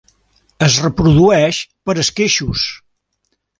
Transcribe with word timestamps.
Es 0.67 0.77
reprodueix 0.85 1.61
per 1.91 1.97
esqueixos. 2.07 2.67